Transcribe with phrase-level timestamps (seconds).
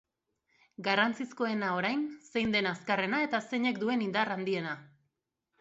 [0.87, 2.01] Garrantzizkoena orain,
[2.31, 4.77] zein den azkarrena eta zeinek duen indar handiena.